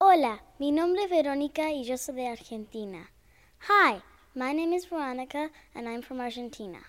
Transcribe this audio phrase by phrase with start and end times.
[0.00, 3.12] Hola, mi nombre es Verónica y yo soy de Argentina.
[3.68, 4.02] Hi,
[4.34, 6.80] my name is Veronica and I'm from Argentina.